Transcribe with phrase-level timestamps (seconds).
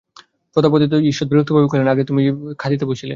[0.55, 2.21] প্রতাপাদিত্য ঈষৎ বিরক্তিভাবে কহিলেন, আগে হইতে যে তুমি
[2.61, 3.09] কাঁদিতে বসিলে!